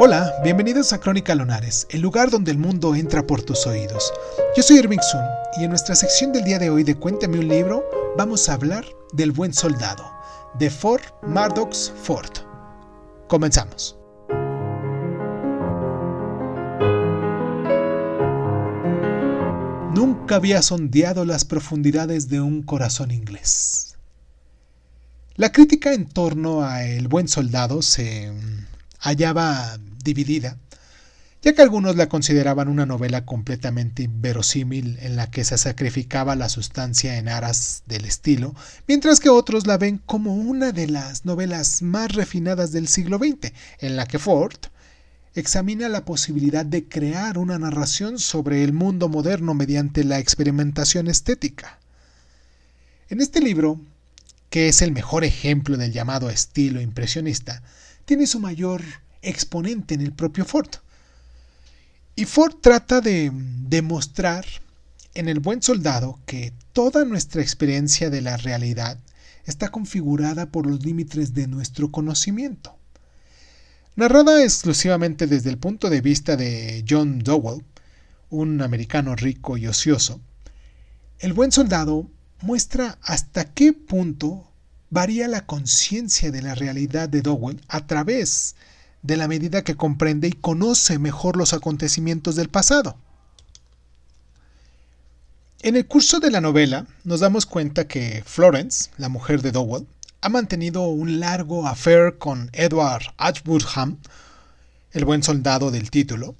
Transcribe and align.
Hola, 0.00 0.32
bienvenidos 0.44 0.92
a 0.92 1.00
Crónica 1.00 1.34
Lonares, 1.34 1.88
el 1.90 2.02
lugar 2.02 2.30
donde 2.30 2.52
el 2.52 2.58
mundo 2.58 2.94
entra 2.94 3.26
por 3.26 3.42
tus 3.42 3.66
oídos. 3.66 4.12
Yo 4.56 4.62
soy 4.62 4.78
Irving 4.78 5.00
Sun 5.00 5.24
y 5.58 5.64
en 5.64 5.70
nuestra 5.70 5.96
sección 5.96 6.32
del 6.32 6.44
día 6.44 6.60
de 6.60 6.70
hoy 6.70 6.84
de 6.84 6.94
Cuéntame 6.94 7.40
un 7.40 7.48
libro 7.48 7.84
vamos 8.16 8.48
a 8.48 8.52
hablar 8.52 8.84
del 9.12 9.32
buen 9.32 9.52
soldado, 9.52 10.08
de 10.56 10.70
Ford 10.70 11.02
Mardox 11.26 11.92
Ford. 12.00 12.30
Comenzamos. 13.26 13.98
Nunca 19.96 20.36
había 20.36 20.62
sondeado 20.62 21.24
las 21.24 21.44
profundidades 21.44 22.28
de 22.28 22.40
un 22.40 22.62
corazón 22.62 23.10
inglés. 23.10 23.96
La 25.34 25.50
crítica 25.50 25.92
en 25.92 26.06
torno 26.06 26.62
a 26.62 26.84
El 26.84 27.08
buen 27.08 27.26
soldado 27.26 27.82
se 27.82 28.32
hallaba 29.00 29.78
dividida, 30.08 30.56
ya 31.42 31.52
que 31.52 31.62
algunos 31.62 31.96
la 31.96 32.08
consideraban 32.08 32.68
una 32.68 32.86
novela 32.86 33.26
completamente 33.26 34.02
inverosímil 34.02 34.98
en 35.02 35.16
la 35.16 35.30
que 35.30 35.44
se 35.44 35.58
sacrificaba 35.58 36.34
la 36.34 36.48
sustancia 36.48 37.18
en 37.18 37.28
aras 37.28 37.82
del 37.86 38.06
estilo, 38.06 38.54
mientras 38.86 39.20
que 39.20 39.28
otros 39.28 39.66
la 39.66 39.76
ven 39.76 39.98
como 39.98 40.34
una 40.34 40.72
de 40.72 40.88
las 40.88 41.26
novelas 41.26 41.82
más 41.82 42.14
refinadas 42.14 42.72
del 42.72 42.88
siglo 42.88 43.18
XX, 43.18 43.52
en 43.80 43.96
la 43.96 44.06
que 44.06 44.18
Ford 44.18 44.58
examina 45.34 45.88
la 45.88 46.04
posibilidad 46.04 46.64
de 46.64 46.88
crear 46.88 47.36
una 47.36 47.58
narración 47.58 48.18
sobre 48.18 48.64
el 48.64 48.72
mundo 48.72 49.08
moderno 49.08 49.52
mediante 49.52 50.04
la 50.04 50.18
experimentación 50.18 51.06
estética. 51.06 51.78
En 53.10 53.20
este 53.20 53.40
libro, 53.40 53.78
que 54.50 54.68
es 54.68 54.82
el 54.82 54.92
mejor 54.92 55.22
ejemplo 55.22 55.76
del 55.76 55.92
llamado 55.92 56.30
estilo 56.30 56.80
impresionista, 56.80 57.62
tiene 58.06 58.26
su 58.26 58.40
mayor 58.40 58.82
exponente 59.28 59.94
en 59.94 60.00
el 60.00 60.12
propio 60.12 60.44
Ford. 60.44 60.70
Y 62.16 62.24
Ford 62.24 62.56
trata 62.60 63.00
de 63.00 63.30
demostrar 63.32 64.44
en 65.14 65.28
el 65.28 65.40
buen 65.40 65.62
soldado 65.62 66.18
que 66.26 66.52
toda 66.72 67.04
nuestra 67.04 67.42
experiencia 67.42 68.10
de 68.10 68.22
la 68.22 68.36
realidad 68.36 68.98
está 69.46 69.68
configurada 69.70 70.46
por 70.46 70.66
los 70.66 70.84
límites 70.84 71.34
de 71.34 71.46
nuestro 71.46 71.90
conocimiento. 71.90 72.76
Narrada 73.96 74.42
exclusivamente 74.42 75.26
desde 75.26 75.50
el 75.50 75.58
punto 75.58 75.90
de 75.90 76.00
vista 76.00 76.36
de 76.36 76.84
John 76.88 77.18
Dowell, 77.18 77.64
un 78.30 78.62
americano 78.62 79.16
rico 79.16 79.56
y 79.56 79.66
ocioso, 79.66 80.20
el 81.18 81.32
buen 81.32 81.50
soldado 81.50 82.08
muestra 82.42 82.98
hasta 83.02 83.52
qué 83.52 83.72
punto 83.72 84.48
varía 84.90 85.28
la 85.28 85.46
conciencia 85.46 86.30
de 86.30 86.42
la 86.42 86.54
realidad 86.54 87.08
de 87.08 87.22
Dowell 87.22 87.60
a 87.68 87.86
través 87.86 88.54
de 89.02 89.16
la 89.16 89.28
medida 89.28 89.62
que 89.62 89.76
comprende 89.76 90.28
y 90.28 90.32
conoce 90.32 90.98
mejor 90.98 91.36
los 91.36 91.52
acontecimientos 91.52 92.36
del 92.36 92.48
pasado. 92.48 92.96
En 95.60 95.76
el 95.76 95.86
curso 95.86 96.20
de 96.20 96.30
la 96.30 96.40
novela 96.40 96.86
nos 97.04 97.20
damos 97.20 97.44
cuenta 97.44 97.88
que 97.88 98.22
Florence, 98.24 98.90
la 98.96 99.08
mujer 99.08 99.42
de 99.42 99.50
Dowell, 99.50 99.86
ha 100.20 100.28
mantenido 100.28 100.82
un 100.88 101.20
largo 101.20 101.66
affair 101.66 102.18
con 102.18 102.50
Edward 102.52 103.12
Ashburnham, 103.16 103.98
el 104.92 105.04
buen 105.04 105.22
soldado 105.22 105.70
del 105.70 105.90
título, 105.90 106.34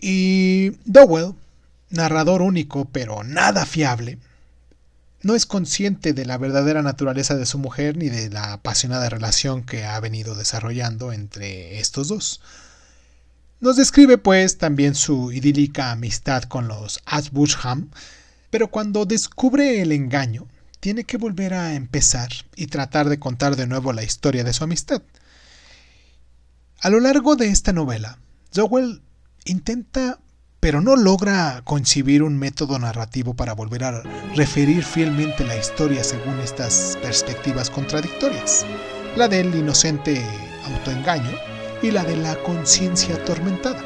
y 0.00 0.72
Dowell, 0.84 1.34
narrador 1.90 2.42
único 2.42 2.84
pero 2.86 3.24
nada 3.24 3.64
fiable, 3.64 4.18
no 5.22 5.34
es 5.34 5.46
consciente 5.46 6.12
de 6.12 6.24
la 6.24 6.38
verdadera 6.38 6.82
naturaleza 6.82 7.34
de 7.34 7.46
su 7.46 7.58
mujer 7.58 7.96
ni 7.96 8.08
de 8.08 8.30
la 8.30 8.52
apasionada 8.52 9.08
relación 9.08 9.64
que 9.64 9.84
ha 9.84 9.98
venido 10.00 10.34
desarrollando 10.34 11.12
entre 11.12 11.80
estos 11.80 12.08
dos. 12.08 12.40
Nos 13.60 13.76
describe 13.76 14.18
pues 14.18 14.58
también 14.58 14.94
su 14.94 15.32
idílica 15.32 15.90
amistad 15.90 16.44
con 16.44 16.68
los 16.68 17.00
Ashburnham, 17.06 17.90
pero 18.50 18.70
cuando 18.70 19.04
descubre 19.04 19.82
el 19.82 19.90
engaño, 19.90 20.46
tiene 20.80 21.02
que 21.02 21.16
volver 21.16 21.54
a 21.54 21.74
empezar 21.74 22.28
y 22.54 22.68
tratar 22.68 23.08
de 23.08 23.18
contar 23.18 23.56
de 23.56 23.66
nuevo 23.66 23.92
la 23.92 24.04
historia 24.04 24.44
de 24.44 24.52
su 24.52 24.62
amistad. 24.62 25.02
A 26.80 26.90
lo 26.90 27.00
largo 27.00 27.34
de 27.34 27.48
esta 27.48 27.72
novela, 27.72 28.18
Dowell 28.52 29.02
intenta 29.44 30.20
pero 30.60 30.80
no 30.80 30.96
logra 30.96 31.62
concebir 31.64 32.22
un 32.22 32.36
método 32.38 32.78
narrativo 32.78 33.34
para 33.34 33.54
volver 33.54 33.84
a 33.84 34.02
referir 34.34 34.82
fielmente 34.82 35.44
la 35.44 35.56
historia 35.56 36.02
según 36.02 36.40
estas 36.40 36.98
perspectivas 37.00 37.70
contradictorias, 37.70 38.66
la 39.16 39.28
del 39.28 39.54
inocente 39.54 40.24
autoengaño 40.64 41.30
y 41.82 41.90
la 41.90 42.02
de 42.04 42.16
la 42.16 42.34
conciencia 42.42 43.14
atormentada. 43.14 43.82